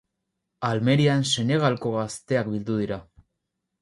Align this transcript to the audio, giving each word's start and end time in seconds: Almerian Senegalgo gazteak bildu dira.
Almerian 0.69 1.21
Senegalgo 1.33 1.93
gazteak 1.99 2.51
bildu 2.55 2.79
dira. 2.85 2.99